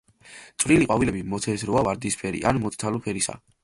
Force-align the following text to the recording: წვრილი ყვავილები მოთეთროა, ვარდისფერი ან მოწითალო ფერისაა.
წვრილი 0.63 0.87
ყვავილები 0.87 1.23
მოთეთროა, 1.35 1.87
ვარდისფერი 1.91 2.45
ან 2.53 2.65
მოწითალო 2.67 3.09
ფერისაა. 3.09 3.45